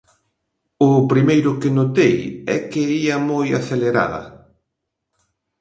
O 0.89 0.91
primeiro 1.11 1.51
que 1.61 1.75
notei 1.77 2.15
é 2.55 2.57
que 2.69 2.81
ía 3.03 3.17
moi 3.29 3.47
acelerada. 3.59 4.21